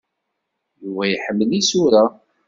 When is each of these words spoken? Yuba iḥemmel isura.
Yuba 0.83 1.03
iḥemmel 1.07 1.49
isura. 1.59 2.03